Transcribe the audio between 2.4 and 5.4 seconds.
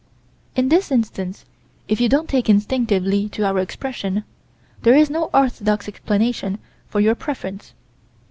instinctively to our expression, there is no